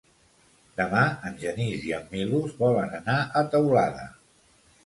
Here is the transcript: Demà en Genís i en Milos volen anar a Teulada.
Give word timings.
Demà 0.79 1.01
en 1.31 1.35
Genís 1.43 1.85
i 1.89 1.93
en 1.97 2.09
Milos 2.15 2.57
volen 2.65 2.99
anar 3.01 3.19
a 3.23 3.45
Teulada. 3.53 4.09